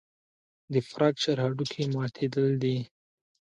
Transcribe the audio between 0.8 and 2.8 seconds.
فراکچر هډوکی ماتېدل دي.